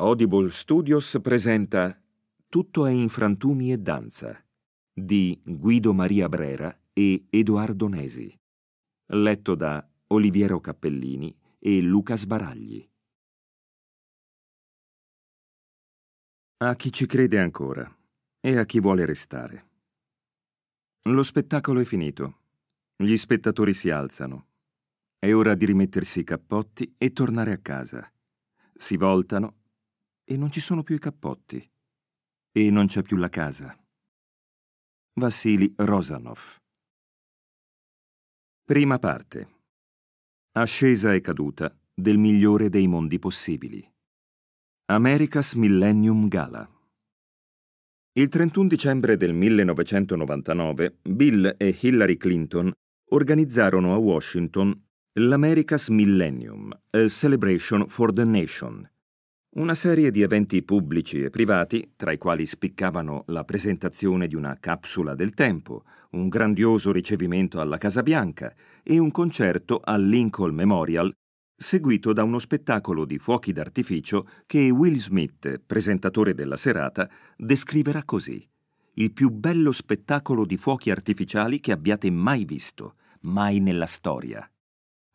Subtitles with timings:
[0.00, 1.94] Audible Studios presenta
[2.48, 4.42] Tutto è in frantumi e danza
[4.90, 8.34] di Guido Maria Brera e Edoardo Nesi.
[9.08, 12.88] Letto da Oliviero Cappellini e Luca Sbaragli.
[16.62, 17.94] A chi ci crede ancora
[18.40, 19.68] e a chi vuole restare.
[21.10, 22.38] Lo spettacolo è finito.
[22.96, 24.46] Gli spettatori si alzano.
[25.18, 28.10] È ora di rimettersi i cappotti e tornare a casa.
[28.72, 29.58] Si voltano
[30.30, 31.58] e non ci sono più i cappotti.
[32.52, 33.76] E non c'è più la casa.
[35.14, 36.38] Vassili Rosanov.
[38.64, 39.58] Prima parte.
[40.52, 43.84] Ascesa e caduta del migliore dei mondi possibili.
[44.86, 46.68] America's Millennium Gala.
[48.12, 52.70] Il 31 dicembre del 1999 Bill e Hillary Clinton
[53.10, 54.80] organizzarono a Washington
[55.14, 58.88] l'America's Millennium, a Celebration for the Nation,
[59.52, 64.56] una serie di eventi pubblici e privati, tra i quali spiccavano la presentazione di una
[64.60, 71.12] capsula del tempo, un grandioso ricevimento alla Casa Bianca e un concerto al Lincoln Memorial,
[71.56, 78.46] seguito da uno spettacolo di fuochi d'artificio che Will Smith, presentatore della serata, descriverà così.
[78.94, 84.48] Il più bello spettacolo di fuochi artificiali che abbiate mai visto, mai nella storia.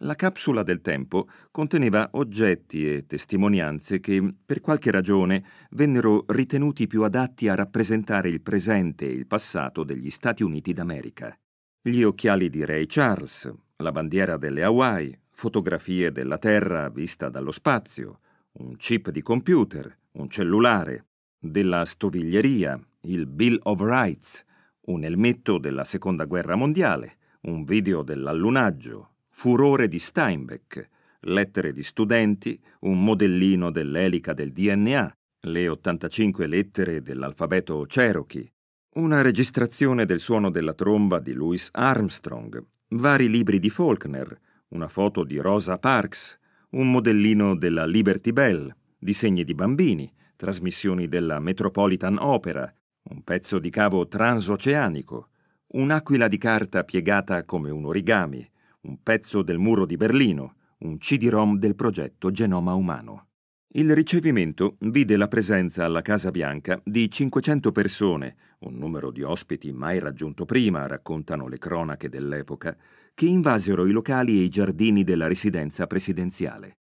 [0.05, 7.01] La capsula del tempo conteneva oggetti e testimonianze che, per qualche ragione, vennero ritenuti più
[7.01, 11.35] adatti a rappresentare il presente e il passato degli Stati Uniti d'America.
[11.81, 18.19] Gli occhiali di Ray Charles, la bandiera delle Hawaii, fotografie della Terra vista dallo spazio,
[18.59, 21.07] un chip di computer, un cellulare,
[21.39, 24.45] della stoviglieria, il Bill of Rights,
[24.81, 32.59] un elmetto della Seconda Guerra Mondiale, un video dell'allunaggio, Furore di Steinbeck, lettere di studenti,
[32.79, 38.49] un modellino dell'elica del DNA, le 85 lettere dell'alfabeto Cherokee,
[38.93, 44.39] una registrazione del suono della tromba di Louis Armstrong, vari libri di Faulkner,
[44.69, 46.39] una foto di Rosa Parks,
[46.71, 52.73] un modellino della Liberty Bell, disegni di bambini, trasmissioni della Metropolitan Opera,
[53.09, 55.27] un pezzo di cavo transoceanico,
[55.73, 58.49] un'aquila di carta piegata come un origami,
[58.85, 63.29] un pezzo del muro di Berlino, un CD-ROM del progetto Genoma Umano.
[63.75, 69.71] Il ricevimento vide la presenza alla Casa Bianca di 500 persone, un numero di ospiti
[69.73, 72.77] mai raggiunto prima, raccontano le cronache dell'epoca,
[73.13, 76.77] che invasero i locali e i giardini della residenza presidenziale.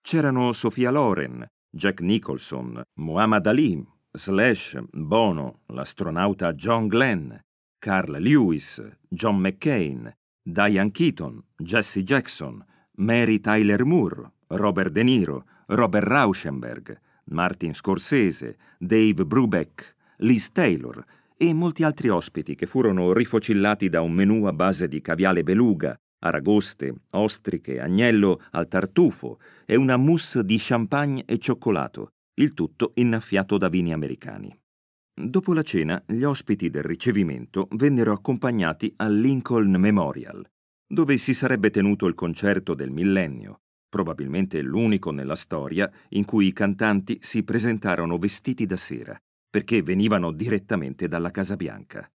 [0.00, 7.34] C'erano Sofia Loren, Jack Nicholson, Muhammad Ali, Slash, Bono, l'astronauta John Glenn,
[7.78, 10.10] Carl Lewis, John McCain,
[10.46, 12.62] Diane Keaton, Jesse Jackson,
[12.96, 17.00] Mary Tyler Moore, Robert De Niro, Robert Rauschenberg,
[17.30, 21.02] Martin Scorsese, Dave Brubeck, Liz Taylor
[21.38, 25.96] e molti altri ospiti che furono rifocillati da un menù a base di caviale beluga,
[26.18, 33.56] aragoste, ostriche, agnello al tartufo e una mousse di champagne e cioccolato, il tutto innaffiato
[33.56, 34.54] da vini americani.
[35.16, 40.44] Dopo la cena, gli ospiti del ricevimento vennero accompagnati al Lincoln Memorial,
[40.86, 46.52] dove si sarebbe tenuto il concerto del millennio, probabilmente l'unico nella storia in cui i
[46.52, 49.16] cantanti si presentarono vestiti da sera,
[49.48, 52.10] perché venivano direttamente dalla Casa Bianca.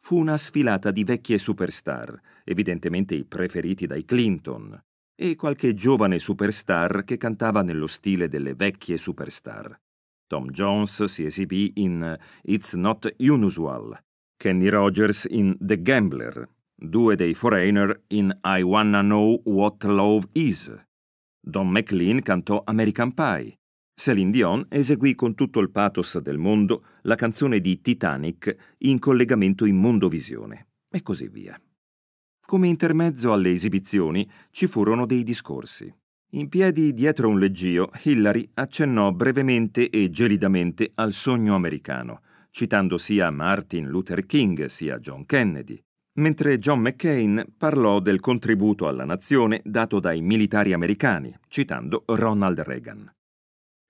[0.00, 4.82] Fu una sfilata di vecchie superstar, evidentemente i preferiti dai Clinton,
[5.14, 9.78] e qualche giovane superstar che cantava nello stile delle vecchie superstar.
[10.34, 13.96] Tom Jones si esibì in It's Not Unusual,
[14.36, 20.74] Kenny Rogers in The Gambler, due dei Foreigner in I Wanna Know What Love Is.
[21.40, 23.56] Don McLean cantò American Pie.
[23.94, 29.64] Celine Dion eseguì con tutto il pathos del mondo la canzone di Titanic in collegamento
[29.66, 31.56] in Mondovisione, e così via.
[32.44, 35.94] Come intermezzo alle esibizioni ci furono dei discorsi.
[36.34, 43.30] In piedi dietro un leggio, Hillary accennò brevemente e gelidamente al sogno americano, citando sia
[43.30, 45.80] Martin Luther King sia John Kennedy,
[46.18, 53.08] mentre John McCain parlò del contributo alla nazione dato dai militari americani, citando Ronald Reagan.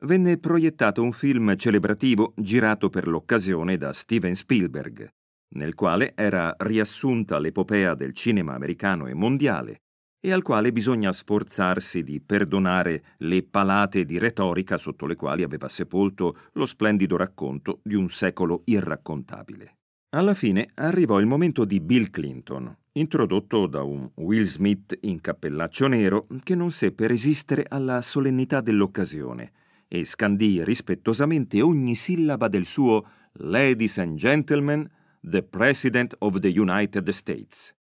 [0.03, 5.09] Venne proiettato un film celebrativo girato per l'occasione da Steven Spielberg,
[5.55, 9.84] nel quale era riassunta l'epopea del cinema americano e mondiale,
[10.25, 15.69] e al quale bisogna sforzarsi di perdonare le palate di retorica sotto le quali aveva
[15.69, 19.77] sepolto lo splendido racconto di un secolo irraccontabile.
[20.17, 25.89] Alla fine arrivò il momento di Bill Clinton, introdotto da un Will Smith in cappellaccio
[25.89, 29.53] nero che non seppe resistere alla solennità dell'occasione
[29.89, 34.91] e scandì rispettosamente ogni sillaba del suo Ladies and Gentlemen,
[35.21, 37.77] the President of the United States.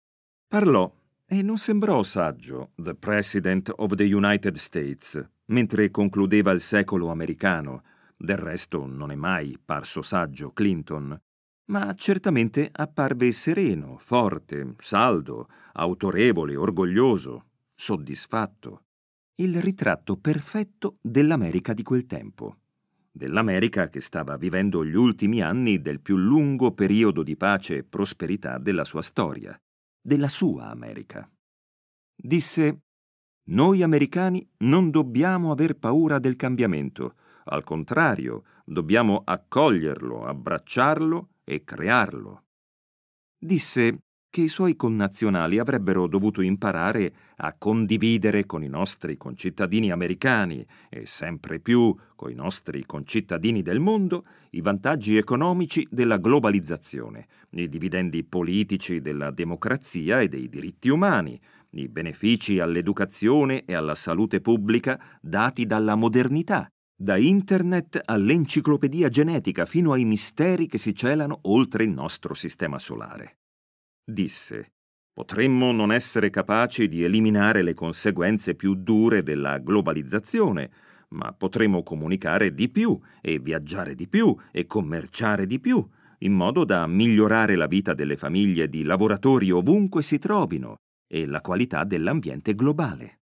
[0.46, 0.88] Parlò
[1.30, 7.82] e non sembrò saggio, The President of the United States, mentre concludeva il secolo americano.
[8.16, 11.16] Del resto non è mai parso saggio Clinton,
[11.66, 18.84] ma certamente apparve sereno, forte, saldo, autorevole, orgoglioso, soddisfatto.
[19.34, 22.56] Il ritratto perfetto dell'America di quel tempo.
[23.12, 28.56] Dell'America che stava vivendo gli ultimi anni del più lungo periodo di pace e prosperità
[28.56, 29.60] della sua storia
[30.00, 31.30] della sua America.
[32.14, 32.82] Disse,
[33.48, 37.14] noi americani non dobbiamo aver paura del cambiamento,
[37.50, 42.44] al contrario, dobbiamo accoglierlo, abbracciarlo e crearlo.
[43.38, 44.07] Disse
[44.38, 51.06] che i suoi connazionali avrebbero dovuto imparare a condividere con i nostri concittadini americani e
[51.06, 58.22] sempre più con i nostri concittadini del mondo i vantaggi economici della globalizzazione, i dividendi
[58.22, 61.36] politici della democrazia e dei diritti umani,
[61.70, 69.90] i benefici all'educazione e alla salute pubblica dati dalla modernità, da internet all'enciclopedia genetica fino
[69.90, 73.38] ai misteri che si celano oltre il nostro sistema solare
[74.08, 74.72] disse
[75.12, 80.70] Potremmo non essere capaci di eliminare le conseguenze più dure della globalizzazione,
[81.10, 85.84] ma potremo comunicare di più e viaggiare di più e commerciare di più,
[86.18, 90.76] in modo da migliorare la vita delle famiglie di lavoratori ovunque si trovino
[91.08, 93.18] e la qualità dell'ambiente globale.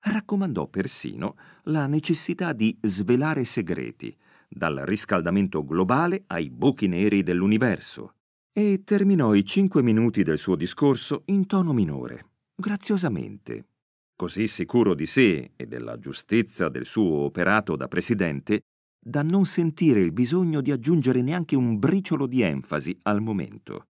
[0.00, 4.16] Raccomandò persino la necessità di svelare segreti,
[4.48, 8.14] dal riscaldamento globale ai buchi neri dell'universo,
[8.58, 13.66] e terminò i cinque minuti del suo discorso in tono minore, graziosamente,
[14.16, 18.62] così sicuro di sé e della giustezza del suo operato da presidente,
[18.98, 23.88] da non sentire il bisogno di aggiungere neanche un briciolo di enfasi al momento.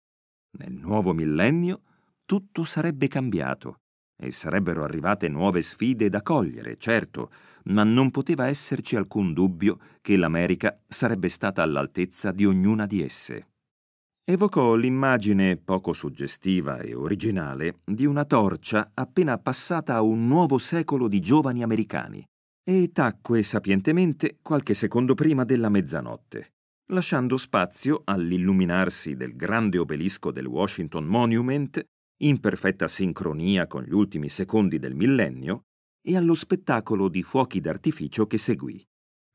[0.56, 1.82] Nel nuovo millennio
[2.25, 3.81] tutto sarebbe cambiato
[4.16, 7.31] e sarebbero arrivate nuove sfide da cogliere, certo,
[7.64, 13.49] ma non poteva esserci alcun dubbio che l'America sarebbe stata all'altezza di ognuna di esse
[14.26, 21.09] evocò l'immagine poco suggestiva e originale di una torcia appena passata a un nuovo secolo
[21.09, 22.25] di giovani americani
[22.67, 26.55] e tacque sapientemente qualche secondo prima della mezzanotte,
[26.93, 31.85] lasciando spazio all'illuminarsi del grande obelisco del Washington Monument,
[32.23, 35.65] in perfetta sincronia con gli ultimi secondi del millennio,
[36.00, 38.82] e allo spettacolo di fuochi d'artificio che seguì,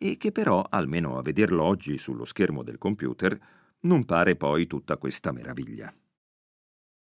[0.02, 3.40] e che però, almeno a vederlo oggi sullo schermo del computer,
[3.82, 5.94] non pare poi tutta questa meraviglia.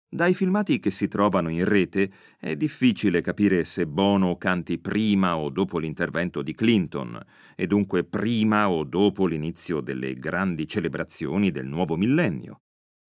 [0.09, 5.51] Dai filmati che si trovano in rete è difficile capire se Bono canti prima o
[5.51, 7.21] dopo l'intervento di Clinton,
[7.57, 12.61] e dunque prima o dopo l'inizio delle grandi celebrazioni del nuovo millennio.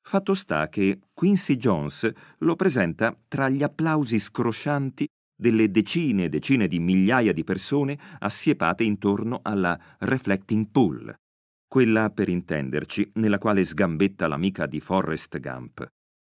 [0.01, 5.05] Fatto sta che Quincy Jones lo presenta tra gli applausi scroscianti
[5.39, 11.13] delle decine e decine di migliaia di persone assiepate intorno alla Reflecting Pool,
[11.67, 15.85] quella per intenderci nella quale sgambetta l'amica di Forrest Gump.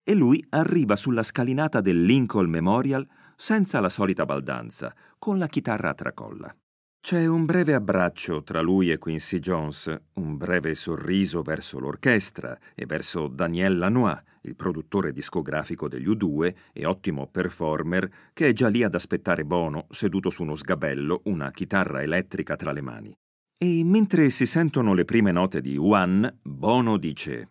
[0.02, 3.06] E lui arriva sulla scalinata del Lincoln Memorial
[3.36, 6.54] senza la solita baldanza, con la chitarra a tracolla.
[7.02, 12.84] C'è un breve abbraccio tra lui e Quincy Jones, un breve sorriso verso l'orchestra e
[12.84, 18.82] verso Daniel Lanois, il produttore discografico degli U2 e ottimo performer, che è già lì
[18.82, 23.14] ad aspettare Bono seduto su uno sgabello, una chitarra elettrica tra le mani.
[23.62, 27.50] E mentre si sentono le prime note di One, Bono dice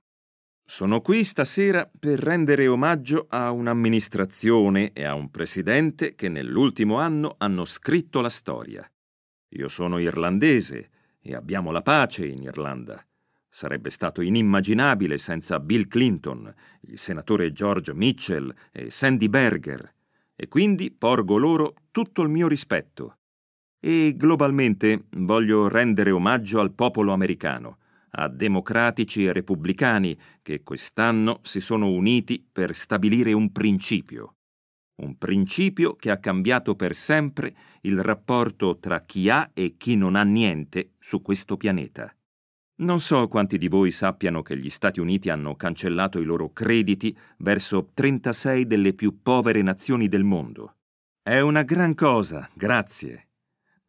[0.66, 7.36] Sono qui stasera per rendere omaggio a un'amministrazione e a un presidente che nell'ultimo anno
[7.38, 8.92] hanno scritto la storia.
[9.50, 10.89] Io sono irlandese
[11.20, 13.06] e abbiamo la pace in Irlanda.
[13.48, 16.51] Sarebbe stato inimmaginabile senza Bill Clinton,
[16.88, 19.94] il senatore George Mitchell e Sandy Berger,
[20.36, 23.18] e quindi porgo loro tutto il mio rispetto.
[23.81, 27.77] E globalmente voglio rendere omaggio al popolo americano,
[28.12, 34.36] a democratici e repubblicani che quest'anno si sono uniti per stabilire un principio.
[35.01, 40.15] Un principio che ha cambiato per sempre il rapporto tra chi ha e chi non
[40.15, 42.13] ha niente su questo pianeta.
[42.81, 47.17] Non so quanti di voi sappiano che gli Stati Uniti hanno cancellato i loro crediti
[47.38, 50.75] verso 36 delle più povere nazioni del mondo.
[51.21, 53.28] È una gran cosa, grazie.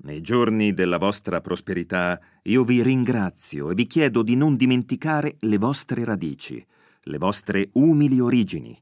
[0.02, 5.58] Nei giorni della vostra prosperità io vi ringrazio e vi chiedo di non dimenticare le
[5.58, 6.64] vostre radici,
[7.02, 8.80] le vostre umili origini.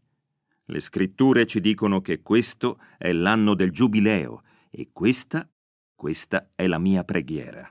[0.66, 5.48] Le scritture ci dicono che questo è l'anno del giubileo e questa,
[5.96, 7.68] questa è la mia preghiera.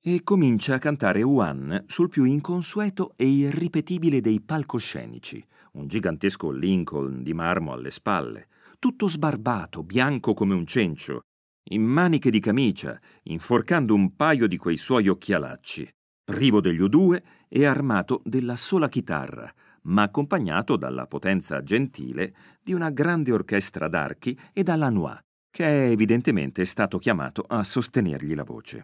[0.00, 7.22] e comincia a cantare One sul più inconsueto e irripetibile dei palcoscenici, un gigantesco Lincoln
[7.22, 8.46] di marmo alle spalle,
[8.78, 11.22] tutto sbarbato, bianco come un cencio,
[11.70, 15.88] in maniche di camicia, inforcando un paio di quei suoi occhialacci,
[16.24, 22.90] privo degli U2 e armato della sola chitarra, ma accompagnato dalla potenza gentile di una
[22.90, 25.18] grande orchestra d'archi e dalla Noix,
[25.50, 28.82] che è evidentemente stato chiamato a sostenergli la voce.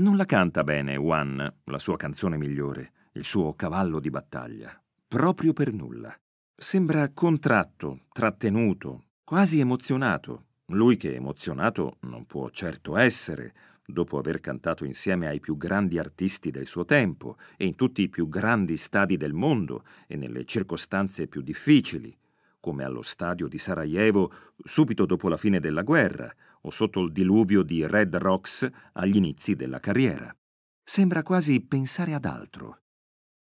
[0.00, 5.52] Non la canta bene One, la sua canzone migliore, il suo cavallo di battaglia, proprio
[5.52, 6.14] per nulla.
[6.54, 14.84] Sembra contratto, trattenuto, quasi emozionato, lui che emozionato non può certo essere, dopo aver cantato
[14.84, 19.16] insieme ai più grandi artisti del suo tempo e in tutti i più grandi stadi
[19.16, 22.16] del mondo e nelle circostanze più difficili,
[22.60, 27.62] come allo stadio di Sarajevo subito dopo la fine della guerra o sotto il diluvio
[27.62, 30.34] di Red Rocks agli inizi della carriera.
[30.82, 32.82] Sembra quasi pensare ad altro.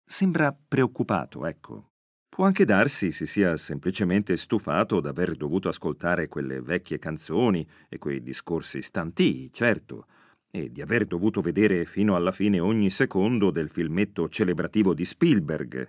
[0.03, 1.92] Sembra preoccupato, ecco.
[2.33, 8.23] Può anche darsi si sia semplicemente stufato d'aver dovuto ascoltare quelle vecchie canzoni e quei
[8.23, 10.07] discorsi stantii, certo,
[10.49, 15.85] e di aver dovuto vedere fino alla fine ogni secondo del filmetto celebrativo di Spielberg,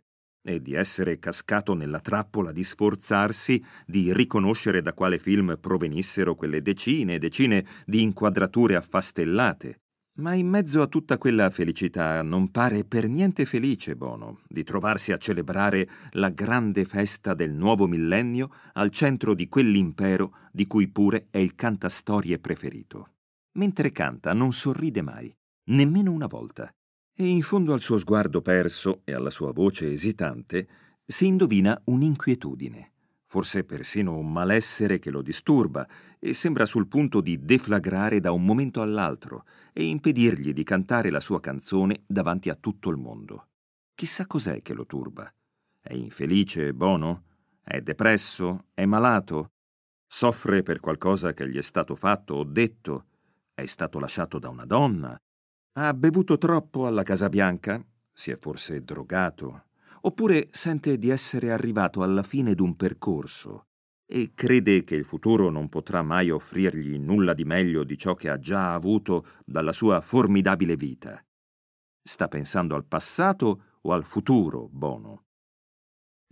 [0.46, 6.60] e di essere cascato nella trappola di sforzarsi di riconoscere da quale film provenissero quelle
[6.60, 9.83] decine e decine di inquadrature affastellate.
[10.16, 15.10] Ma in mezzo a tutta quella felicità non pare per niente felice Bono di trovarsi
[15.10, 21.26] a celebrare la grande festa del nuovo millennio al centro di quell'impero di cui pure
[21.30, 23.14] è il cantastorie preferito.
[23.54, 25.34] Mentre canta non sorride mai,
[25.70, 26.72] nemmeno una volta
[27.16, 30.68] e in fondo al suo sguardo perso e alla sua voce esitante
[31.04, 32.92] si indovina un'inquietudine,
[33.34, 35.84] forse persino un malessere che lo disturba
[36.20, 41.18] e sembra sul punto di deflagrare da un momento all'altro e impedirgli di cantare la
[41.18, 43.48] sua canzone davanti a tutto il mondo.
[43.92, 45.28] Chissà cos'è che lo turba.
[45.80, 47.24] È infelice, Bono?
[47.60, 48.66] È depresso?
[48.72, 49.48] È malato?
[50.06, 53.06] Soffre per qualcosa che gli è stato fatto o detto?
[53.52, 55.20] È stato lasciato da una donna?
[55.72, 57.84] Ha bevuto troppo alla Casa Bianca?
[58.12, 59.64] Si è forse drogato?
[60.06, 63.68] Oppure sente di essere arrivato alla fine d'un percorso
[64.06, 68.28] e crede che il futuro non potrà mai offrirgli nulla di meglio di ciò che
[68.28, 71.24] ha già avuto dalla sua formidabile vita?
[72.02, 75.24] Sta pensando al passato o al futuro, Bono?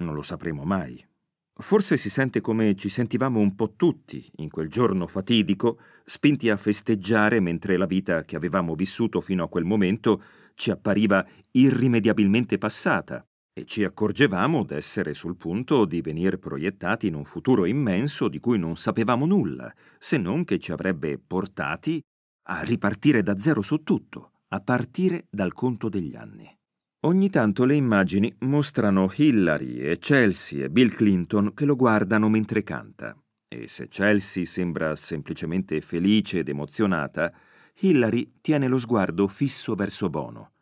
[0.02, 1.02] Non lo sapremo mai.
[1.54, 6.58] Forse si sente come ci sentivamo un po' tutti in quel giorno fatidico, spinti a
[6.58, 10.22] festeggiare mentre la vita che avevamo vissuto fino a quel momento
[10.56, 17.24] ci appariva irrimediabilmente passata e ci accorgevamo d'essere sul punto di venir proiettati in un
[17.24, 22.00] futuro immenso di cui non sapevamo nulla, se non che ci avrebbe portati
[22.48, 26.50] a ripartire da zero su tutto, a partire dal conto degli anni.
[27.04, 32.62] Ogni tanto le immagini mostrano Hillary e Chelsea e Bill Clinton che lo guardano mentre
[32.62, 33.16] canta.
[33.48, 37.32] E se Chelsea sembra semplicemente felice ed emozionata,
[37.80, 40.52] Hillary tiene lo sguardo fisso verso Bono,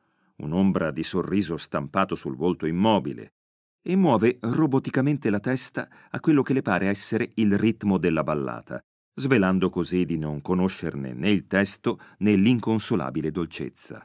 [0.42, 3.34] un'ombra di sorriso stampato sul volto immobile,
[3.82, 8.80] e muove roboticamente la testa a quello che le pare essere il ritmo della ballata,
[9.14, 14.04] svelando così di non conoscerne né il testo né l'inconsolabile dolcezza.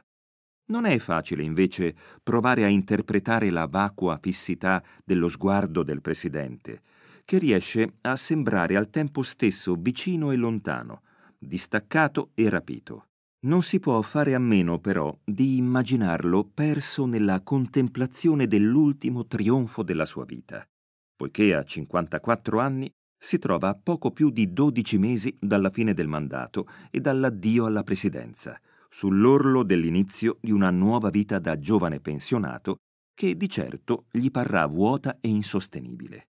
[0.68, 6.82] Non è facile, invece, provare a interpretare la vacua fissità dello sguardo del Presidente,
[7.24, 11.02] che riesce a sembrare al tempo stesso vicino e lontano,
[11.38, 13.08] distaccato e rapito.
[13.40, 20.04] Non si può fare a meno, però, di immaginarlo perso nella contemplazione dell'ultimo trionfo della
[20.04, 20.66] sua vita,
[21.14, 26.08] poiché a 54 anni si trova a poco più di 12 mesi dalla fine del
[26.08, 32.76] mandato e dall'addio alla presidenza, sull'orlo dell'inizio di una nuova vita da giovane pensionato
[33.14, 36.28] che di certo gli parrà vuota e insostenibile.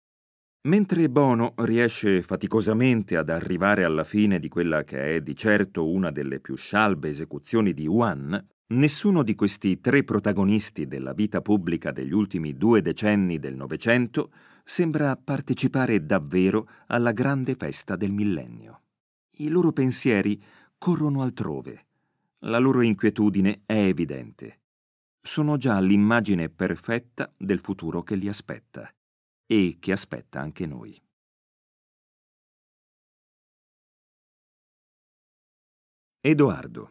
[0.63, 6.11] Mentre Bono riesce faticosamente ad arrivare alla fine di quella che è di certo una
[6.11, 12.13] delle più scialbe esecuzioni di One, nessuno di questi tre protagonisti della vita pubblica degli
[12.13, 14.33] ultimi due decenni del Novecento
[14.65, 18.83] sembra partecipare davvero alla grande festa del millennio.
[19.39, 20.43] I loro pensieri
[20.77, 21.87] corrono altrove
[22.43, 24.61] la loro inquietudine è evidente.
[25.21, 28.89] Sono già l'immagine perfetta del futuro che li aspetta
[29.51, 31.01] e che aspetta anche noi.
[36.21, 36.91] Edoardo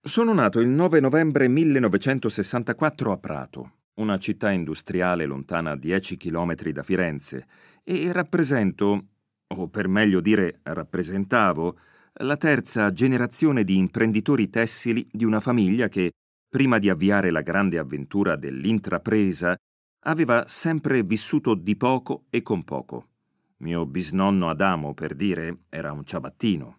[0.00, 6.82] Sono nato il 9 novembre 1964 a Prato, una città industriale lontana 10 chilometri da
[6.82, 7.46] Firenze,
[7.84, 9.08] e rappresento,
[9.48, 11.78] o per meglio dire rappresentavo,
[12.20, 16.12] la terza generazione di imprenditori tessili di una famiglia che,
[16.48, 19.54] prima di avviare la grande avventura dell'intrapresa,
[20.00, 23.08] aveva sempre vissuto di poco e con poco.
[23.58, 26.78] Mio bisnonno Adamo, per dire, era un ciabattino.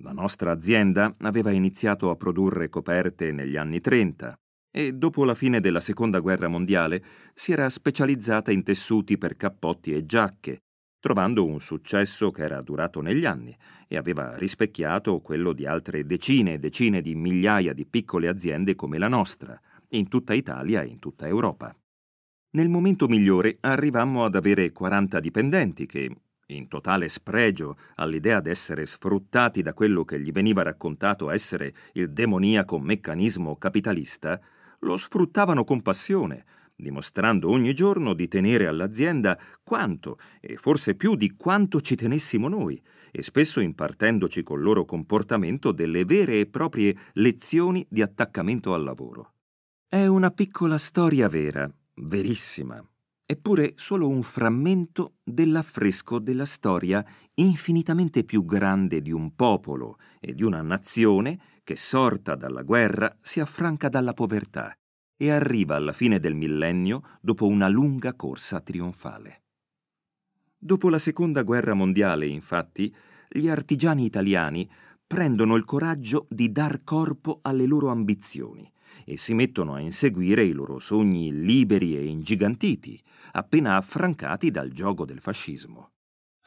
[0.00, 4.34] La nostra azienda aveva iniziato a produrre coperte negli anni 30
[4.70, 9.92] e dopo la fine della Seconda Guerra Mondiale si era specializzata in tessuti per cappotti
[9.92, 10.58] e giacche,
[11.00, 13.56] trovando un successo che era durato negli anni
[13.88, 18.98] e aveva rispecchiato quello di altre decine e decine di migliaia di piccole aziende come
[18.98, 19.58] la nostra,
[19.90, 21.74] in tutta Italia e in tutta Europa.
[22.56, 26.10] Nel momento migliore arrivammo ad avere 40 dipendenti che,
[26.46, 32.78] in totale spregio all'idea d'essere sfruttati da quello che gli veniva raccontato essere il demoniaco
[32.78, 34.40] meccanismo capitalista,
[34.80, 41.34] lo sfruttavano con passione, dimostrando ogni giorno di tenere all'azienda quanto, e forse più di
[41.36, 42.80] quanto ci tenessimo noi,
[43.12, 49.34] e spesso impartendoci col loro comportamento delle vere e proprie lezioni di attaccamento al lavoro.
[49.86, 51.70] È una piccola storia vera,
[52.02, 52.82] verissima,
[53.24, 60.42] eppure solo un frammento dell'affresco della storia infinitamente più grande di un popolo e di
[60.42, 64.72] una nazione che, sorta dalla guerra, si affranca dalla povertà
[65.16, 69.42] e arriva alla fine del millennio dopo una lunga corsa trionfale.
[70.58, 72.94] Dopo la Seconda Guerra Mondiale, infatti,
[73.28, 74.68] gli artigiani italiani
[75.06, 78.70] prendono il coraggio di dar corpo alle loro ambizioni
[79.08, 83.00] e si mettono a inseguire i loro sogni liberi e ingigantiti,
[83.32, 85.92] appena affrancati dal gioco del fascismo.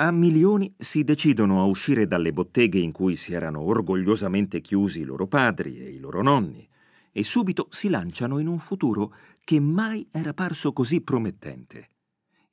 [0.01, 5.05] A milioni si decidono a uscire dalle botteghe in cui si erano orgogliosamente chiusi i
[5.05, 6.67] loro padri e i loro nonni
[7.11, 9.13] e subito si lanciano in un futuro
[9.43, 11.91] che mai era parso così promettente.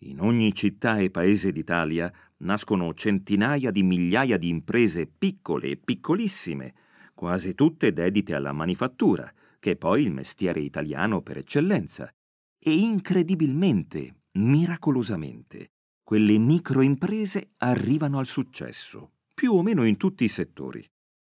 [0.01, 6.75] In ogni città e paese d'Italia nascono centinaia di migliaia di imprese piccole e piccolissime,
[7.15, 12.11] quasi tutte dedite alla manifattura, che è poi il mestiere italiano per eccellenza.
[12.59, 20.85] E incredibilmente, miracolosamente, quelle microimprese arrivano al successo, più o meno in tutti i settori,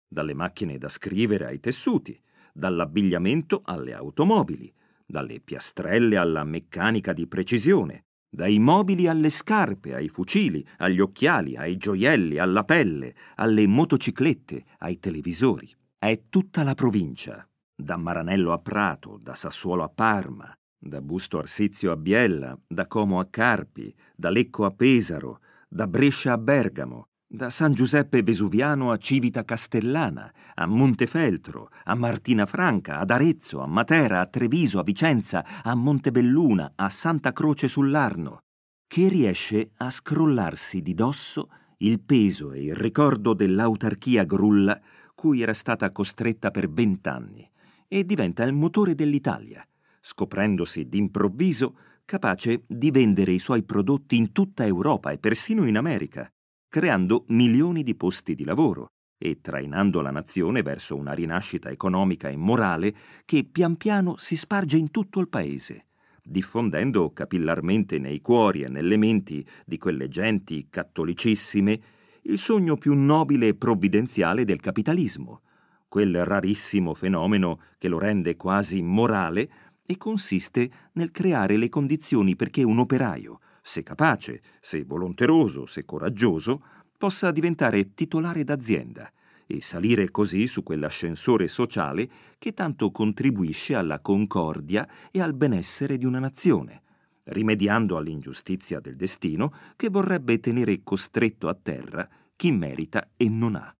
[0.09, 2.19] dalle macchine da scrivere ai tessuti,
[2.53, 4.73] dall'abbigliamento alle automobili,
[5.05, 11.77] dalle piastrelle alla meccanica di precisione, dai mobili alle scarpe, ai fucili, agli occhiali, ai
[11.77, 15.75] gioielli, alla pelle, alle motociclette, ai televisori.
[15.99, 17.49] È tutta la provincia,
[17.81, 23.21] da Maranello a Prato, da Sassuolo a Parma, da Busto Arsizio a Biella, da Como
[23.21, 25.39] a Carpi, da Lecco a Pesaro,
[25.69, 32.47] da Brescia a Bergamo, da San Giuseppe Vesuviano a Civita Castellana, a Montefeltro, a Martina
[32.47, 38.41] Franca, ad Arezzo, a Matera, a Treviso, a Vicenza, a Montebelluna, a Santa Croce sull'Arno,
[38.89, 44.81] che riesce a scrollarsi di dosso il peso e il ricordo dell'autarchia grulla
[45.15, 47.49] cui era stata costretta per vent'anni
[47.89, 49.67] e diventa il motore dell'Italia
[50.01, 56.27] scoprendosi d'improvviso capace di vendere i suoi prodotti in tutta Europa e persino in America,
[56.67, 58.87] creando milioni di posti di lavoro
[59.19, 62.95] e trainando la nazione verso una rinascita economica e morale
[63.27, 65.89] che pian piano si sparge in tutto il paese,
[66.23, 71.81] diffondendo capillarmente nei cuori e nelle menti di quelle genti cattolicissime
[72.23, 75.43] il sogno più nobile e provvidenziale del capitalismo,
[75.89, 79.51] quel rarissimo fenomeno che lo rende quasi morale
[79.85, 86.63] e consiste nel creare le condizioni perché un operaio, se capace, se volonteroso, se coraggioso,
[86.97, 89.11] possa diventare titolare d'azienda
[89.47, 96.05] e salire così su quell'ascensore sociale che tanto contribuisce alla concordia e al benessere di
[96.05, 96.83] una nazione,
[97.25, 103.78] rimediando all'ingiustizia del destino che vorrebbe tenere costretto a terra chi merita e non ha.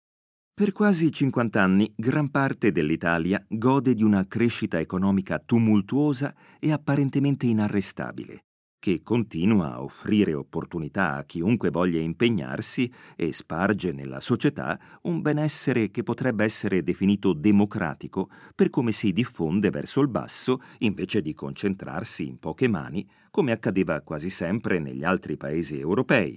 [0.59, 7.47] Per quasi 50 anni gran parte dell'Italia gode di una crescita economica tumultuosa e apparentemente
[7.47, 8.47] inarrestabile,
[8.81, 15.93] che continua a offrire opportunità a chiunque voglia impegnarsi e sparge nella società un benessere
[15.93, 22.27] che potrebbe essere definito democratico per come si diffonde verso il basso invece di concentrarsi
[22.27, 26.37] in poche mani, come accadeva quasi sempre negli altri paesi europei,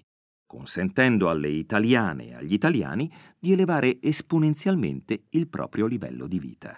[0.52, 3.10] consentendo alle italiane e agli italiani
[3.40, 6.78] di elevare esponenzialmente il proprio livello di vita.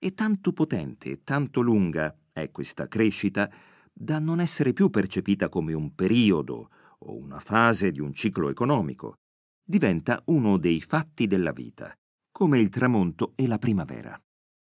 [0.00, 3.48] E tanto potente e tanto lunga è questa crescita
[3.92, 9.14] da non essere più percepita come un periodo o una fase di un ciclo economico,
[9.62, 11.96] diventa uno dei fatti della vita,
[12.32, 14.20] come il tramonto e la primavera.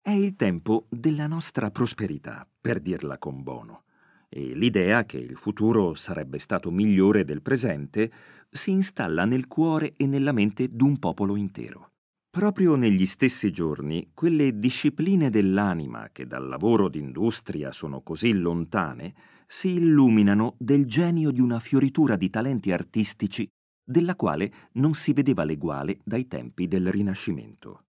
[0.02, 3.84] È il tempo della nostra prosperità, per dirla con Bono
[4.32, 8.10] e l'idea che il futuro sarebbe stato migliore del presente
[8.48, 11.88] si installa nel cuore e nella mente d'un popolo intero.
[12.30, 19.14] Proprio negli stessi giorni, quelle discipline dell'anima che dal lavoro d'industria sono così lontane,
[19.48, 23.48] si illuminano del genio di una fioritura di talenti artistici
[23.84, 27.86] della quale non si vedeva l'eguale dai tempi del Rinascimento.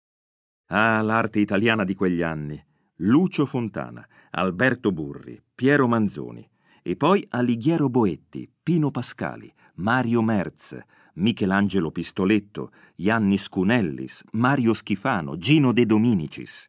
[0.70, 2.64] Ah, l'arte italiana di quegli anni!
[3.01, 6.47] Lucio Fontana, Alberto Burri, Piero Manzoni,
[6.83, 10.77] e poi Alighiero Boetti, Pino Pascali, Mario Merz,
[11.15, 16.67] Michelangelo Pistoletto, Iannis Cunellis, Mario Schifano, Gino De Dominicis.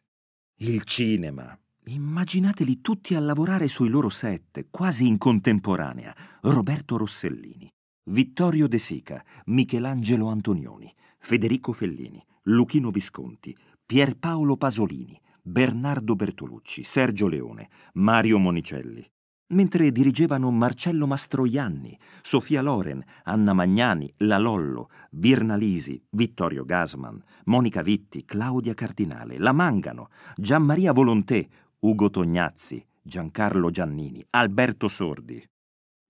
[0.56, 1.58] Il cinema.
[1.86, 6.14] Immaginateli tutti a lavorare sui loro set, quasi in contemporanea.
[6.42, 7.68] Roberto Rossellini,
[8.04, 17.68] Vittorio De Sica, Michelangelo Antonioni, Federico Fellini, Luchino Visconti, Pierpaolo Pasolini, Bernardo Bertolucci, Sergio Leone,
[17.94, 19.08] Mario Monicelli
[19.50, 27.82] mentre dirigevano Marcello Mastroianni, Sofia Loren, Anna Magnani, La Lollo, Virna Lisi, Vittorio Gasman, Monica
[27.82, 31.46] Vitti, Claudia Cardinale, La Mangano, Gianmaria Volontè,
[31.80, 35.42] Ugo Tognazzi, Giancarlo Giannini, Alberto Sordi.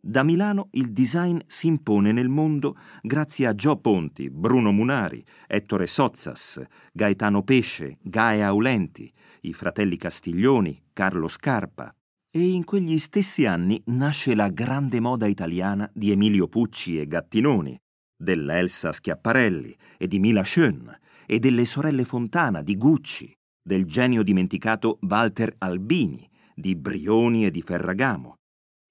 [0.02, 5.86] Da Milano il design si impone nel mondo grazie a Gio Ponti, Bruno Munari, Ettore
[5.86, 11.94] Sozzas, Gaetano Pesce, Gae Aulenti, i fratelli Castiglioni, Carlo Scarpa,
[12.30, 17.78] e in quegli stessi anni nasce la grande moda italiana di Emilio Pucci e Gattinoni,
[18.16, 23.30] dell'Elsa Schiaparelli e di Mila Schön e delle sorelle Fontana di Gucci,
[23.62, 28.39] del genio dimenticato Walter Albini, di Brioni e di Ferragamo.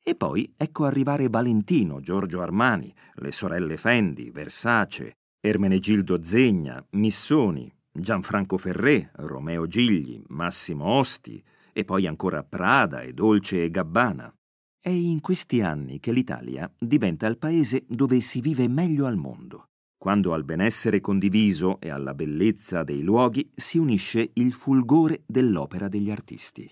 [0.10, 8.58] E poi ecco arrivare Valentino, Giorgio Armani, le sorelle Fendi, Versace, Ermenegildo Zegna, Missoni, Gianfranco
[8.58, 11.39] Ferré, Romeo Gigli, Massimo Osti,
[11.72, 14.34] e poi ancora Prada e Dolce e Gabbana.
[14.82, 19.67] È in questi anni che l'Italia diventa il paese dove si vive meglio al mondo,
[19.95, 26.10] quando al benessere condiviso e alla bellezza dei luoghi si unisce il fulgore dell'opera degli
[26.10, 26.67] artisti.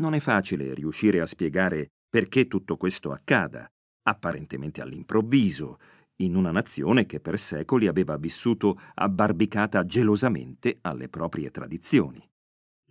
[0.00, 3.70] Non è facile riuscire a spiegare perché tutto questo accada,
[4.02, 5.78] apparentemente all'improvviso,
[6.16, 12.22] in una nazione che per secoli aveva vissuto abbarbicata gelosamente alle proprie tradizioni.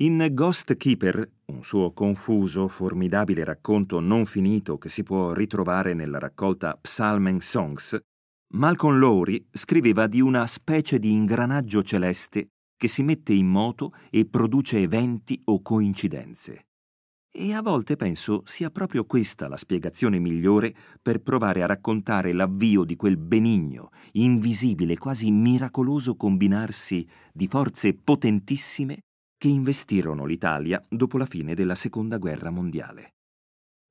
[0.01, 6.17] In Ghost Keeper, un suo confuso, formidabile racconto non finito che si può ritrovare nella
[6.17, 7.99] raccolta Psalm Songs,
[8.53, 14.25] Malcolm Lowry scriveva di una specie di ingranaggio celeste che si mette in moto e
[14.25, 16.68] produce eventi o coincidenze.
[17.31, 22.83] E a volte penso sia proprio questa la spiegazione migliore per provare a raccontare l'avvio
[22.83, 29.03] di quel benigno, invisibile, quasi miracoloso combinarsi di forze potentissime
[29.37, 33.13] che investirono l'Italia dopo la fine della Seconda Guerra Mondiale.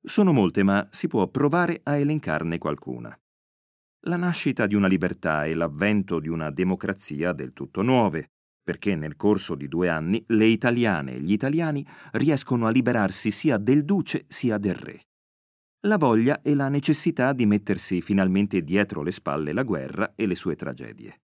[0.01, 3.17] Sono molte, ma si può provare a elencarne qualcuna.
[4.03, 8.29] La nascita di una libertà e l'avvento di una democrazia del tutto nuove,
[8.69, 13.57] perché nel corso di due anni le italiane e gli italiani riescono a liberarsi sia
[13.57, 15.07] del duce sia del re.
[15.87, 20.35] La voglia e la necessità di mettersi finalmente dietro le spalle la guerra e le
[20.35, 21.21] sue tragedie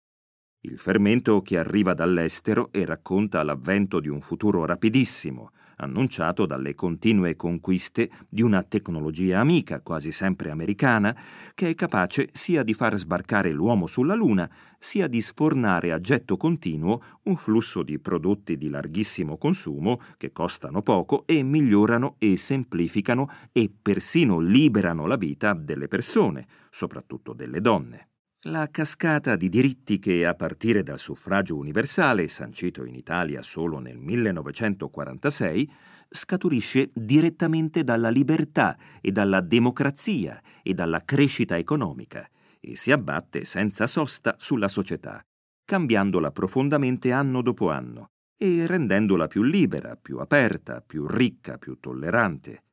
[0.65, 7.35] il fermento che arriva dall'estero e racconta l'avvento di un futuro rapidissimo, annunciato dalle continue
[7.35, 11.15] conquiste di una tecnologia amica, quasi sempre americana,
[11.53, 16.37] che è capace sia di far sbarcare l'uomo sulla Luna, sia di sfornare a getto
[16.37, 23.29] continuo un flusso di prodotti di larghissimo consumo che costano poco e migliorano e semplificano
[23.51, 28.07] e persino liberano la vita delle persone, soprattutto delle donne.
[28.47, 33.97] La cascata di diritti che, a partire dal suffragio universale, sancito in Italia solo nel
[33.97, 35.71] 1946,
[36.09, 42.29] scaturisce direttamente dalla libertà e dalla democrazia e dalla crescita economica
[42.59, 45.21] e si abbatte senza sosta sulla società,
[45.63, 52.63] cambiandola profondamente anno dopo anno e rendendola più libera, più aperta, più ricca, più tollerante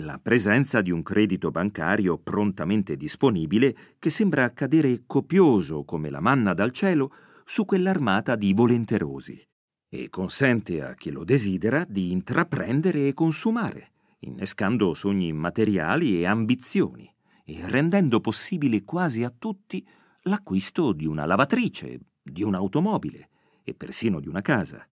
[0.00, 6.54] la presenza di un credito bancario prontamente disponibile che sembra cadere copioso come la manna
[6.54, 7.12] dal cielo
[7.44, 9.42] su quell'armata di volenterosi
[9.88, 17.12] e consente a chi lo desidera di intraprendere e consumare, innescando sogni materiali e ambizioni
[17.44, 19.84] e rendendo possibile quasi a tutti
[20.22, 23.28] l'acquisto di una lavatrice, di un'automobile
[23.64, 24.88] e persino di una casa.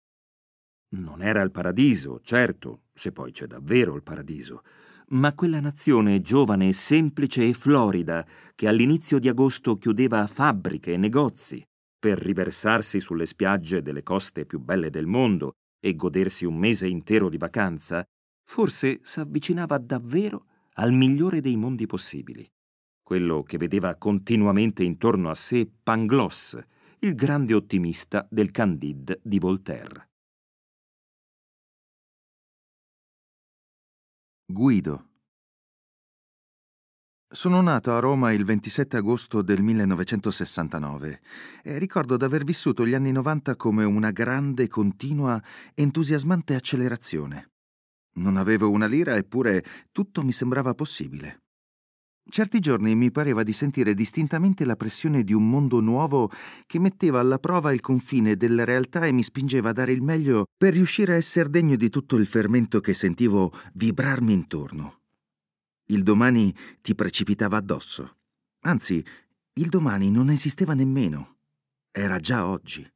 [0.91, 4.63] Non era il paradiso, certo, se poi c'è davvero il paradiso,
[5.11, 11.63] ma quella nazione giovane, semplice e florida, che all'inizio di agosto chiudeva fabbriche e negozi
[11.99, 17.29] per riversarsi sulle spiagge delle coste più belle del mondo e godersi un mese intero
[17.29, 18.05] di vacanza,
[18.45, 22.47] forse s'avvicinava davvero al migliore dei mondi possibili,
[23.03, 26.59] quello che vedeva continuamente intorno a sé Pangloss,
[27.01, 30.08] il grande ottimista del Candide di Voltaire.
[34.51, 35.09] Guido
[37.31, 41.21] sono nato a Roma il 27 agosto del 1969
[41.63, 45.39] e ricordo d'aver vissuto gli anni 90 come una grande, continua,
[45.75, 47.51] entusiasmante accelerazione.
[48.15, 51.43] Non avevo una lira eppure tutto mi sembrava possibile.
[52.31, 56.31] Certi giorni mi pareva di sentire distintamente la pressione di un mondo nuovo
[56.67, 60.45] che metteva alla prova il confine della realtà e mi spingeva a dare il meglio
[60.55, 65.01] per riuscire a essere degno di tutto il fermento che sentivo vibrarmi intorno.
[65.87, 68.17] Il domani ti precipitava addosso.
[68.67, 69.03] Anzi,
[69.55, 71.39] il domani non esisteva nemmeno.
[71.91, 72.87] Era già oggi.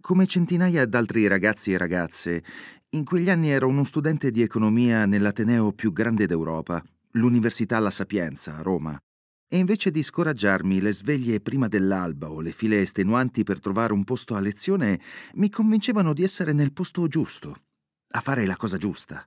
[0.00, 2.42] Come centinaia d'altri ragazzi e ragazze,
[2.90, 6.82] in quegli anni ero uno studente di economia nell'Ateneo più grande d'Europa,
[7.16, 8.98] l'Università La Sapienza, a Roma.
[9.46, 14.02] E invece di scoraggiarmi le sveglie prima dell'alba o le file estenuanti per trovare un
[14.02, 15.00] posto a lezione,
[15.34, 17.66] mi convincevano di essere nel posto giusto,
[18.14, 19.24] a fare la cosa giusta.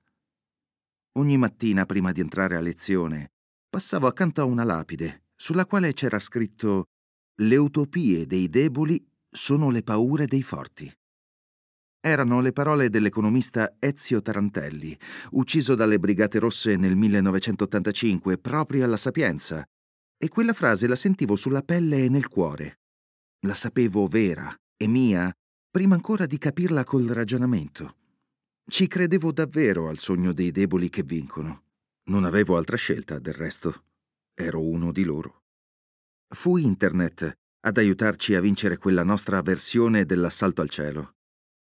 [1.13, 3.32] Ogni mattina prima di entrare a lezione
[3.69, 6.86] passavo accanto a una lapide sulla quale c'era scritto
[7.41, 10.91] Le utopie dei deboli sono le paure dei forti.
[12.07, 14.97] Erano le parole dell'economista Ezio Tarantelli,
[15.31, 19.67] ucciso dalle Brigate Rosse nel 1985 proprio alla Sapienza,
[20.17, 22.79] e quella frase la sentivo sulla pelle e nel cuore.
[23.45, 25.29] La sapevo vera e mia
[25.69, 27.97] prima ancora di capirla col ragionamento.
[28.65, 31.63] Ci credevo davvero al sogno dei deboli che vincono.
[32.05, 33.83] Non avevo altra scelta, del resto.
[34.33, 35.41] Ero uno di loro.
[36.33, 41.15] Fu Internet ad aiutarci a vincere quella nostra versione dell'assalto al cielo.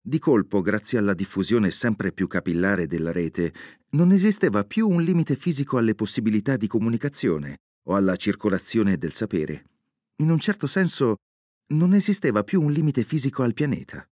[0.07, 3.55] Di colpo, grazie alla diffusione sempre più capillare della rete,
[3.93, 7.57] non esisteva più un limite fisico alle possibilità di comunicazione
[7.89, 9.65] o alla circolazione del sapere.
[10.17, 11.17] In un certo senso,
[11.69, 14.07] non esisteva più un limite fisico al pianeta.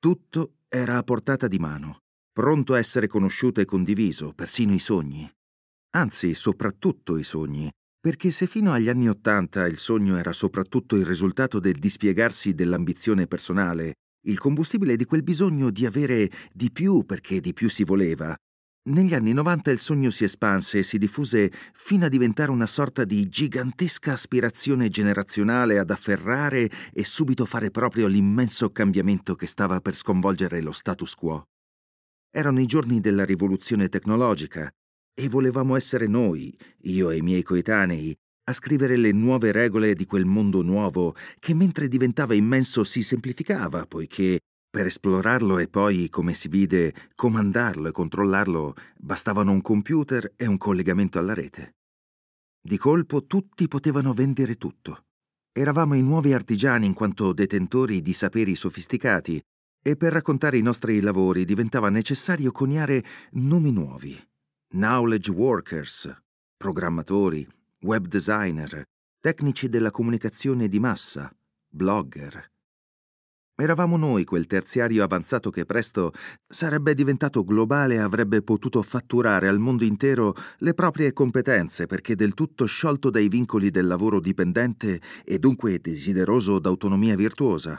[0.00, 1.98] Tutto era a portata di mano,
[2.32, 5.30] pronto a essere conosciuto e condiviso, persino i sogni.
[5.90, 11.06] Anzi, soprattutto i sogni, perché se fino agli anni Ottanta il sogno era soprattutto il
[11.06, 13.94] risultato del dispiegarsi dell'ambizione personale,
[14.26, 18.36] il combustibile di quel bisogno di avere di più perché di più si voleva,
[18.88, 23.02] negli anni 90 il sogno si espanse e si diffuse fino a diventare una sorta
[23.02, 29.96] di gigantesca aspirazione generazionale ad afferrare e subito fare proprio l'immenso cambiamento che stava per
[29.96, 31.48] sconvolgere lo status quo.
[32.30, 34.70] Erano i giorni della rivoluzione tecnologica
[35.12, 38.16] e volevamo essere noi, io e i miei coetanei,
[38.48, 43.86] a scrivere le nuove regole di quel mondo nuovo che mentre diventava immenso si semplificava,
[43.86, 44.38] poiché
[44.70, 50.58] per esplorarlo e poi, come si vide, comandarlo e controllarlo bastavano un computer e un
[50.58, 51.76] collegamento alla rete.
[52.60, 55.04] Di colpo tutti potevano vendere tutto.
[55.50, 59.40] Eravamo i nuovi artigiani in quanto detentori di saperi sofisticati
[59.82, 64.14] e per raccontare i nostri lavori diventava necessario coniare nomi nuovi.
[64.68, 66.14] Knowledge workers,
[66.56, 67.48] programmatori,
[67.82, 68.82] web designer,
[69.20, 71.30] tecnici della comunicazione di massa,
[71.68, 72.50] blogger.
[73.54, 76.12] Eravamo noi quel terziario avanzato che presto
[76.46, 82.34] sarebbe diventato globale e avrebbe potuto fatturare al mondo intero le proprie competenze perché del
[82.34, 87.78] tutto sciolto dai vincoli del lavoro dipendente e dunque desideroso d'autonomia virtuosa.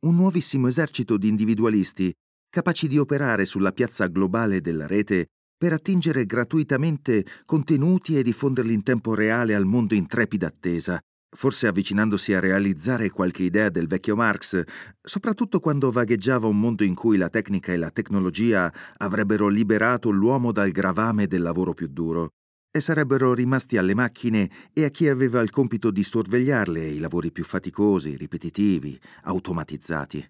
[0.00, 2.12] Un nuovissimo esercito di individualisti
[2.48, 5.28] capaci di operare sulla piazza globale della rete
[5.62, 10.98] per attingere gratuitamente contenuti e diffonderli in tempo reale al mondo in trepida attesa,
[11.36, 14.60] forse avvicinandosi a realizzare qualche idea del vecchio Marx,
[15.00, 20.50] soprattutto quando vagheggiava un mondo in cui la tecnica e la tecnologia avrebbero liberato l'uomo
[20.50, 22.30] dal gravame del lavoro più duro
[22.68, 27.30] e sarebbero rimasti alle macchine e a chi aveva il compito di sorvegliarle i lavori
[27.30, 30.28] più faticosi, ripetitivi, automatizzati.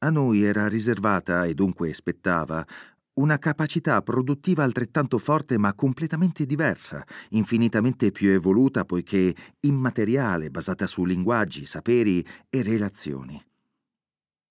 [0.00, 2.64] A noi era riservata e dunque spettava
[3.18, 11.04] una capacità produttiva altrettanto forte ma completamente diversa, infinitamente più evoluta poiché immateriale, basata su
[11.04, 13.42] linguaggi, saperi e relazioni.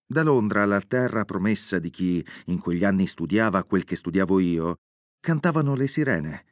[0.05, 4.75] Da Londra alla terra promessa di chi in quegli anni studiava quel che studiavo io,
[5.19, 6.45] cantavano le sirene,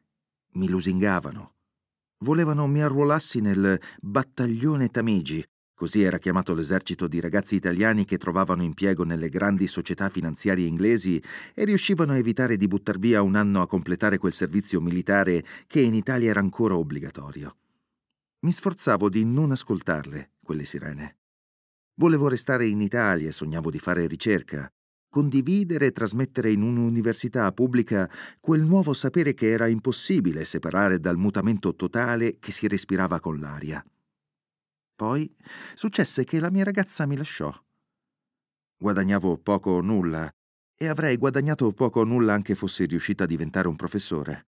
[0.53, 1.53] mi lusingavano.
[2.19, 8.63] Volevano mi arruolassi nel battaglione Tamigi, Così era chiamato l'esercito di ragazzi italiani che trovavano
[8.63, 11.21] impiego nelle grandi società finanziarie inglesi
[11.53, 15.81] e riuscivano a evitare di buttar via un anno a completare quel servizio militare che
[15.81, 17.57] in Italia era ancora obbligatorio.
[18.45, 21.17] Mi sforzavo di non ascoltarle, quelle sirene.
[21.95, 24.69] Volevo restare in Italia e sognavo di fare ricerca.
[25.09, 28.09] condividere e trasmettere in un'università pubblica
[28.41, 33.81] quel nuovo sapere che era impossibile separare dal mutamento totale che si respirava con l'aria.
[34.95, 35.35] Poi
[35.73, 37.53] successe che la mia ragazza mi lasciò.
[38.77, 40.29] Guadagnavo poco o nulla
[40.77, 44.47] e avrei guadagnato poco o nulla anche fossi riuscita a diventare un professore.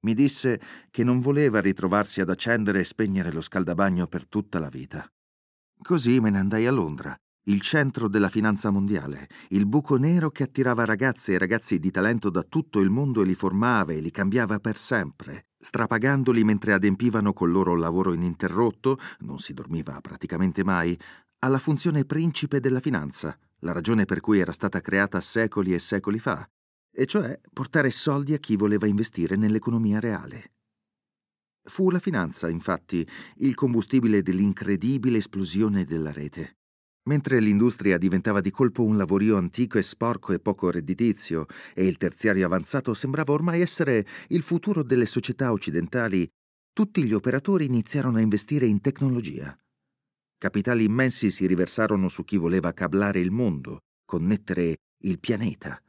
[0.00, 4.68] Mi disse che non voleva ritrovarsi ad accendere e spegnere lo scaldabagno per tutta la
[4.68, 5.10] vita.
[5.80, 10.42] Così me ne andai a Londra il centro della finanza mondiale, il buco nero che
[10.42, 14.10] attirava ragazze e ragazzi di talento da tutto il mondo e li formava e li
[14.10, 20.98] cambiava per sempre, strapagandoli mentre adempivano col loro lavoro ininterrotto, non si dormiva praticamente mai,
[21.40, 26.18] alla funzione principe della finanza, la ragione per cui era stata creata secoli e secoli
[26.18, 26.48] fa,
[26.90, 30.52] e cioè portare soldi a chi voleva investire nell'economia reale.
[31.62, 36.57] Fu la finanza, infatti, il combustibile dell'incredibile esplosione della rete.
[37.08, 41.96] Mentre l'industria diventava di colpo un lavorio antico e sporco e poco redditizio, e il
[41.96, 46.28] terziario avanzato sembrava ormai essere il futuro delle società occidentali,
[46.70, 49.58] tutti gli operatori iniziarono a investire in tecnologia.
[50.36, 55.80] Capitali immensi si riversarono su chi voleva cablare il mondo, connettere il pianeta.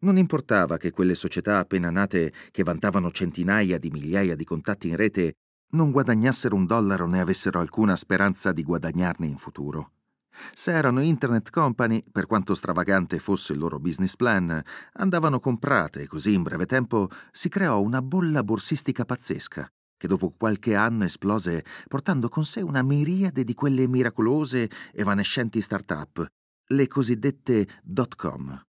[0.00, 4.96] Non importava che quelle società appena nate, che vantavano centinaia di migliaia di contatti in
[4.96, 5.34] rete,
[5.74, 9.92] non guadagnassero un dollaro né avessero alcuna speranza di guadagnarne in futuro.
[10.54, 14.62] Se erano internet company, per quanto stravagante fosse il loro business plan,
[14.94, 20.34] andavano comprate e così in breve tempo si creò una bolla borsistica pazzesca, che dopo
[20.36, 26.26] qualche anno esplose portando con sé una miriade di quelle miracolose, evanescenti start-up,
[26.70, 28.62] le cosiddette dot com.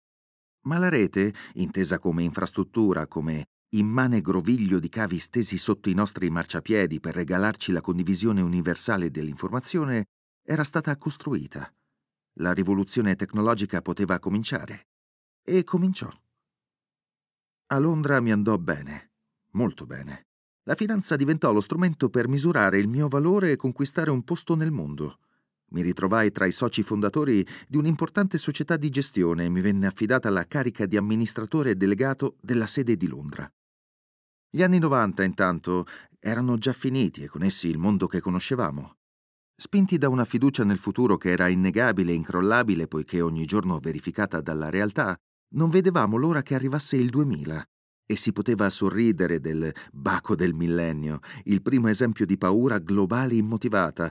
[0.61, 6.29] Ma la rete, intesa come infrastruttura, come immane groviglio di cavi stesi sotto i nostri
[6.29, 10.05] marciapiedi per regalarci la condivisione universale dell'informazione,
[10.51, 11.71] era stata costruita.
[12.39, 14.87] La rivoluzione tecnologica poteva cominciare.
[15.43, 16.09] E cominciò.
[17.67, 19.11] A Londra mi andò bene,
[19.51, 20.25] molto bene.
[20.63, 24.71] La finanza diventò lo strumento per misurare il mio valore e conquistare un posto nel
[24.71, 25.19] mondo.
[25.67, 30.31] Mi ritrovai tra i soci fondatori di un'importante società di gestione e mi venne affidata
[30.31, 33.47] la carica di amministratore delegato della sede di Londra.
[34.49, 35.85] Gli anni 90, intanto,
[36.17, 38.95] erano già finiti e con essi il mondo che conoscevamo.
[39.61, 44.39] Spinti da una fiducia nel futuro che era innegabile e incrollabile poiché ogni giorno verificata
[44.39, 45.17] dalla realtà,
[45.55, 47.65] non vedevamo l'ora che arrivasse il 2000
[48.05, 54.09] e si poteva sorridere del baco del millennio, il primo esempio di paura globale immotivata,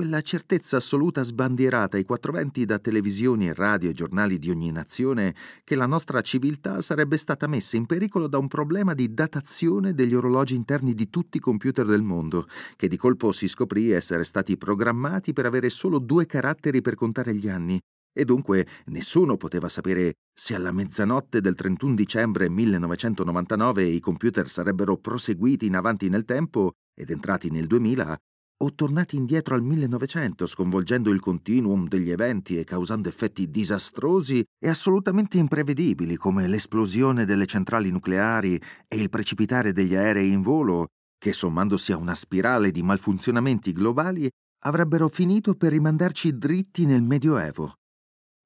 [0.00, 5.34] quella certezza assoluta sbandierata ai quattro venti da televisioni radio e giornali di ogni nazione
[5.62, 10.14] che la nostra civiltà sarebbe stata messa in pericolo da un problema di datazione degli
[10.14, 14.56] orologi interni di tutti i computer del mondo, che di colpo si scoprì essere stati
[14.56, 17.78] programmati per avere solo due caratteri per contare gli anni,
[18.10, 24.96] e dunque nessuno poteva sapere se alla mezzanotte del 31 dicembre 1999 i computer sarebbero
[24.96, 28.16] proseguiti in avanti nel tempo ed entrati nel 2000
[28.62, 34.68] o tornati indietro al 1900, sconvolgendo il continuum degli eventi e causando effetti disastrosi e
[34.68, 41.32] assolutamente imprevedibili come l'esplosione delle centrali nucleari e il precipitare degli aerei in volo, che
[41.32, 44.28] sommandosi a una spirale di malfunzionamenti globali
[44.64, 47.74] avrebbero finito per rimandarci dritti nel Medioevo.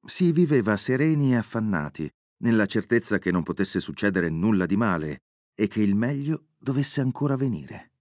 [0.06, 2.08] Si viveva sereni e affannati,
[2.44, 5.18] nella certezza che non potesse succedere nulla di male
[5.54, 7.93] e che il meglio dovesse ancora venire.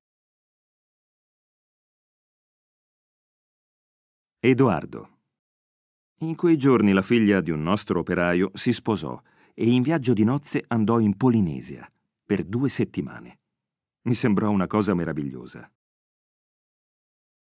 [4.45, 5.19] Edoardo.
[6.23, 9.17] In quei giorni la figlia di un nostro operaio si sposò
[9.53, 11.89] e in viaggio di nozze andò in Polinesia
[12.25, 13.39] per due settimane.
[14.01, 15.71] Mi sembrò una cosa meravigliosa.